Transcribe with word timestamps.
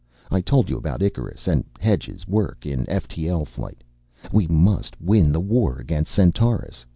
I 0.31 0.41
told 0.41 0.67
you 0.67 0.77
about 0.77 1.03
Icarus, 1.03 1.47
and 1.47 1.63
Hedge's 1.79 2.27
work 2.27 2.65
in 2.65 2.87
ftl 2.87 3.45
flight. 3.47 3.83
We 4.31 4.47
must 4.47 4.99
win 4.99 5.31
the 5.31 5.39
war 5.39 5.77
against 5.77 6.11
Centaurus. 6.11 6.87